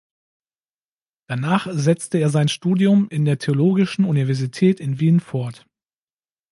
[1.27, 5.67] Danach setzte er sein Studium in der theologischen Universität in Wien fort.